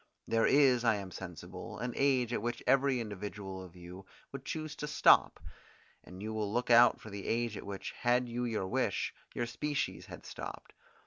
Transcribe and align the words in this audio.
There 0.27 0.47
is, 0.47 0.83
I 0.83 0.95
am 0.95 1.11
sensible, 1.11 1.77
an 1.77 1.93
age 1.95 2.33
at 2.33 2.41
which 2.41 2.63
every 2.65 2.99
individual 2.99 3.63
of 3.63 3.75
you 3.75 4.07
would 4.31 4.45
choose 4.45 4.75
to 4.77 4.87
stop; 4.87 5.39
and 6.03 6.23
you 6.23 6.33
will 6.33 6.51
look 6.51 6.71
out 6.71 6.99
for 6.99 7.11
the 7.11 7.27
age 7.27 7.55
at 7.55 7.67
which, 7.67 7.91
had 7.91 8.27
you 8.27 8.43
your 8.45 8.65
wish, 8.67 9.13
your 9.35 9.45
species 9.45 10.07
had 10.07 10.25
stopped. 10.25 10.73